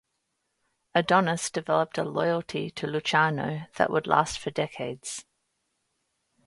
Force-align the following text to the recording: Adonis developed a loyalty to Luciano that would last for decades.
Adonis 0.95 1.51
developed 1.51 1.99
a 1.99 2.03
loyalty 2.03 2.71
to 2.71 2.87
Luciano 2.87 3.67
that 3.75 3.91
would 3.91 4.07
last 4.07 4.39
for 4.39 4.49
decades. 4.49 5.25